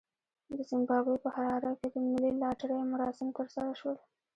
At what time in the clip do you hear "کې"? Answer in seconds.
1.79-1.87